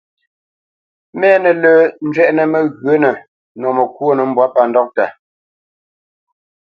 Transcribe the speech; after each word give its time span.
Mɛ́nǝ́ 1.19 1.55
lǝ̂ 1.61 1.77
zhwɛʼnǝ 2.13 2.43
mǝghyǝ̌nǝ 2.53 3.11
nǝ́ 3.59 3.71
mǝkwónǝ 3.77 4.23
mbwǎ 4.29 4.45
pa 4.53 4.61
ndɔʼta. 4.69 5.05